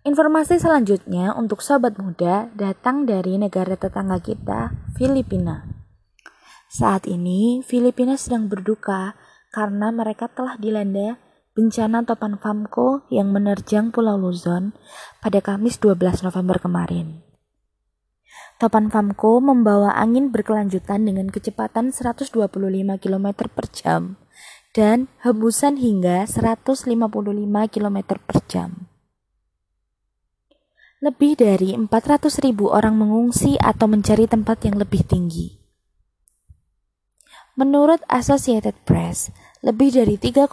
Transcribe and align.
Informasi 0.00 0.56
selanjutnya 0.56 1.36
untuk 1.36 1.60
sobat 1.60 2.00
muda 2.00 2.48
datang 2.56 3.04
dari 3.04 3.36
negara 3.36 3.76
tetangga 3.76 4.16
kita, 4.16 4.72
Filipina. 4.96 5.68
Saat 6.72 7.04
ini, 7.04 7.60
Filipina 7.60 8.16
sedang 8.16 8.48
berduka 8.48 9.12
karena 9.52 9.92
mereka 9.92 10.32
telah 10.32 10.56
dilanda 10.56 11.20
bencana 11.52 12.00
topan 12.08 12.40
Famko 12.40 13.04
yang 13.12 13.28
menerjang 13.28 13.92
Pulau 13.92 14.16
Luzon 14.16 14.72
pada 15.20 15.44
Kamis 15.44 15.76
12 15.76 16.24
November 16.24 16.56
kemarin. 16.56 17.20
Topan 18.56 18.88
Famko 18.88 19.44
membawa 19.44 19.92
angin 20.00 20.32
berkelanjutan 20.32 21.04
dengan 21.04 21.28
kecepatan 21.28 21.92
125 21.92 22.32
km 22.96 23.26
per 23.52 23.66
jam 23.68 24.16
dan 24.72 25.12
hembusan 25.20 25.76
hingga 25.76 26.24
155 26.24 26.88
km 27.68 27.98
per 28.24 28.40
jam. 28.48 28.89
Lebih 31.00 31.40
dari 31.40 31.72
400 31.72 32.44
ribu 32.44 32.68
orang 32.68 32.92
mengungsi 32.92 33.56
atau 33.56 33.88
mencari 33.88 34.28
tempat 34.28 34.68
yang 34.68 34.76
lebih 34.76 35.00
tinggi. 35.00 35.56
Menurut 37.56 38.04
Associated 38.08 38.76
Press, 38.84 39.32
lebih 39.64 39.96
dari 39.96 40.20
3,8 40.20 40.52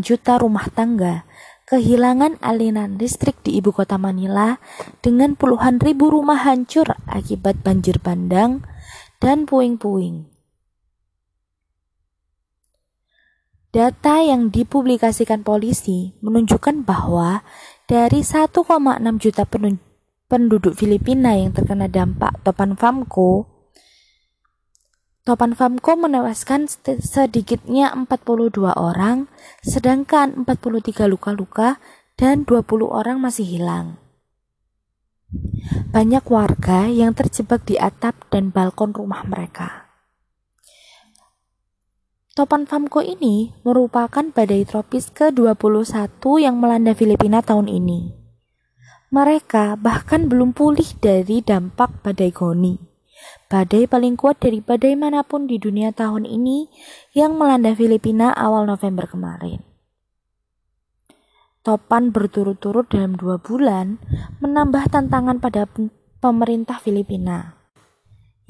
juta 0.00 0.40
rumah 0.40 0.68
tangga 0.72 1.28
kehilangan 1.72 2.36
aliran 2.44 3.00
listrik 3.00 3.40
di 3.40 3.56
ibu 3.56 3.72
kota 3.72 3.96
Manila 3.96 4.60
dengan 5.00 5.32
puluhan 5.32 5.80
ribu 5.80 6.12
rumah 6.12 6.44
hancur 6.44 6.84
akibat 7.08 7.64
banjir 7.64 7.96
bandang 7.96 8.60
dan 9.24 9.48
puing-puing. 9.48 10.28
Data 13.72 14.20
yang 14.20 14.52
dipublikasikan 14.52 15.48
polisi 15.48 16.12
menunjukkan 16.20 16.84
bahwa 16.84 17.40
dari 17.92 18.24
1,6 18.24 18.56
juta 19.20 19.44
penduduk 20.24 20.72
Filipina 20.72 21.36
yang 21.36 21.52
terkena 21.52 21.92
dampak 21.92 22.40
topan 22.40 22.72
Famko, 22.72 23.52
Topan 25.28 25.52
Famko 25.54 25.94
menewaskan 26.00 26.66
sedikitnya 26.98 27.92
42 27.94 28.74
orang, 28.74 29.28
sedangkan 29.60 30.48
43 30.48 31.04
luka-luka 31.06 31.78
dan 32.16 32.48
20 32.48 32.88
orang 32.88 33.20
masih 33.20 33.44
hilang. 33.44 34.00
Banyak 35.92 36.24
warga 36.26 36.88
yang 36.88 37.12
terjebak 37.12 37.62
di 37.68 37.76
atap 37.76 38.16
dan 38.32 38.50
balkon 38.50 38.96
rumah 38.96 39.22
mereka. 39.28 39.91
Topan 42.32 42.64
Famko 42.64 43.04
ini 43.04 43.52
merupakan 43.60 44.24
badai 44.24 44.64
tropis 44.64 45.12
ke-21 45.12 46.16
yang 46.40 46.56
melanda 46.56 46.96
Filipina 46.96 47.44
tahun 47.44 47.68
ini. 47.68 48.08
Mereka 49.12 49.76
bahkan 49.76 50.32
belum 50.32 50.56
pulih 50.56 50.96
dari 50.96 51.44
dampak 51.44 52.00
badai 52.00 52.32
Goni. 52.32 52.80
Badai 53.52 53.84
paling 53.84 54.16
kuat 54.16 54.40
dari 54.40 54.64
badai 54.64 54.96
mana 54.96 55.20
pun 55.20 55.44
di 55.44 55.60
dunia 55.60 55.92
tahun 55.92 56.24
ini 56.24 56.72
yang 57.12 57.36
melanda 57.36 57.76
Filipina 57.76 58.32
awal 58.32 58.64
November 58.64 59.04
kemarin. 59.04 59.60
Topan 61.60 62.16
berturut-turut 62.16 62.88
dalam 62.88 63.12
dua 63.12 63.36
bulan 63.44 64.00
menambah 64.40 64.88
tantangan 64.88 65.36
pada 65.36 65.68
pemerintah 66.24 66.80
Filipina 66.80 67.61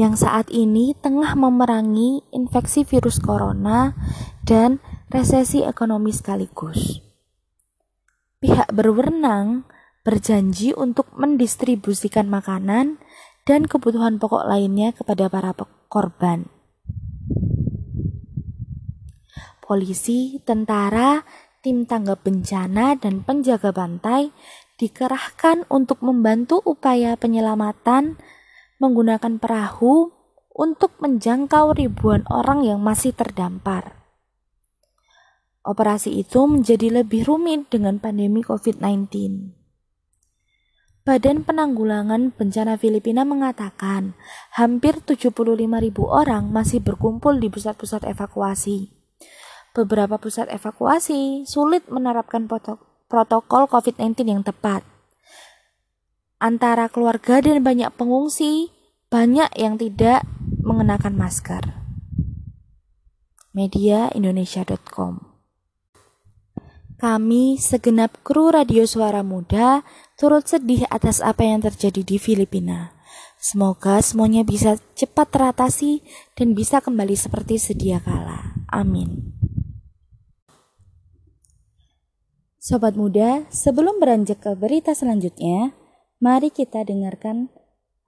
yang 0.00 0.16
saat 0.16 0.48
ini 0.48 0.96
tengah 0.96 1.36
memerangi 1.36 2.24
infeksi 2.32 2.88
virus 2.88 3.20
corona 3.20 3.92
dan 4.40 4.80
resesi 5.12 5.60
ekonomi 5.60 6.08
sekaligus. 6.08 7.04
Pihak 8.40 8.72
berwenang 8.72 9.68
berjanji 10.00 10.72
untuk 10.72 11.12
mendistribusikan 11.12 12.32
makanan 12.32 12.96
dan 13.44 13.68
kebutuhan 13.68 14.16
pokok 14.16 14.48
lainnya 14.48 14.96
kepada 14.96 15.28
para 15.28 15.52
korban. 15.92 16.48
Polisi, 19.60 20.40
tentara, 20.48 21.28
tim 21.60 21.84
tanggap 21.84 22.24
bencana, 22.24 22.96
dan 22.96 23.20
penjaga 23.20 23.70
pantai 23.70 24.32
dikerahkan 24.80 25.68
untuk 25.68 26.00
membantu 26.00 26.64
upaya 26.64 27.14
penyelamatan 27.20 28.16
menggunakan 28.80 29.36
perahu 29.36 30.10
untuk 30.56 30.96
menjangkau 30.98 31.76
ribuan 31.76 32.24
orang 32.26 32.64
yang 32.66 32.80
masih 32.80 33.12
terdampar. 33.14 34.00
Operasi 35.60 36.16
itu 36.16 36.48
menjadi 36.48 37.04
lebih 37.04 37.28
rumit 37.28 37.68
dengan 37.68 38.00
pandemi 38.00 38.40
COVID-19. 38.40 39.12
Badan 41.04 41.44
Penanggulangan 41.44 42.32
Bencana 42.32 42.80
Filipina 42.80 43.28
mengatakan 43.28 44.16
hampir 44.56 45.00
75 45.04 45.32
ribu 45.56 46.08
orang 46.08 46.48
masih 46.48 46.80
berkumpul 46.80 47.36
di 47.36 47.52
pusat-pusat 47.52 48.08
evakuasi. 48.08 48.92
Beberapa 49.76 50.16
pusat 50.16 50.48
evakuasi 50.48 51.44
sulit 51.44 51.88
menerapkan 51.92 52.48
protokol 53.08 53.68
COVID-19 53.68 54.28
yang 54.28 54.42
tepat 54.44 54.84
antara 56.40 56.88
keluarga 56.88 57.44
dan 57.44 57.60
banyak 57.60 57.92
pengungsi, 57.94 58.72
banyak 59.12 59.52
yang 59.60 59.76
tidak 59.76 60.24
mengenakan 60.64 61.14
masker. 61.14 61.76
Media 63.52 64.08
Indonesia.com 64.16 65.20
Kami, 66.96 67.60
segenap 67.60 68.24
kru 68.24 68.52
Radio 68.52 68.88
Suara 68.88 69.20
Muda, 69.20 69.84
turut 70.16 70.48
sedih 70.48 70.88
atas 70.88 71.20
apa 71.20 71.44
yang 71.44 71.60
terjadi 71.60 72.00
di 72.04 72.16
Filipina. 72.16 72.96
Semoga 73.40 74.04
semuanya 74.04 74.44
bisa 74.44 74.76
cepat 74.92 75.32
teratasi 75.32 76.04
dan 76.36 76.52
bisa 76.52 76.84
kembali 76.84 77.16
seperti 77.16 77.56
sedia 77.56 77.96
kala. 78.04 78.52
Amin. 78.68 79.32
Sobat 82.60 82.92
muda, 82.92 83.48
sebelum 83.48 83.96
beranjak 83.96 84.44
ke 84.44 84.52
berita 84.52 84.92
selanjutnya, 84.92 85.72
Mari 86.20 86.52
kita 86.52 86.84
dengarkan 86.84 87.48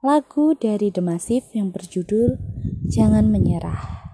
lagu 0.04 0.52
dari 0.52 0.92
The 0.92 1.00
Massive 1.00 1.48
yang 1.56 1.72
berjudul 1.72 2.36
Jangan 2.84 3.32
Menyerah. 3.32 4.04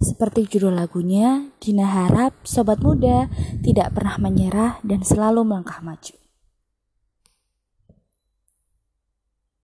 Seperti 0.00 0.48
judul 0.48 0.72
lagunya, 0.72 1.52
Dina 1.60 1.92
harap 1.92 2.48
sobat 2.48 2.80
muda 2.80 3.28
tidak 3.60 3.92
pernah 3.92 4.16
menyerah 4.16 4.80
dan 4.80 5.04
selalu 5.04 5.44
melangkah 5.44 5.84
maju. 5.84 6.23